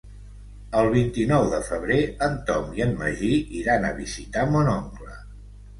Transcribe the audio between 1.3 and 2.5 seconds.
de febrer en